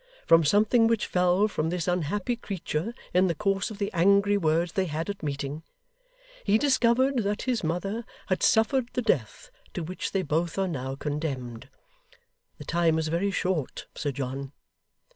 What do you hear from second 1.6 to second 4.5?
this unhappy creature in the course of the angry